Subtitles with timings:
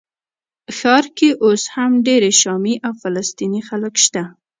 [0.77, 4.23] ښار کې اوس هم ډېر شامي او فلسطیني خلک شته.